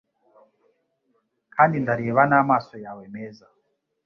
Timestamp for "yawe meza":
2.85-3.45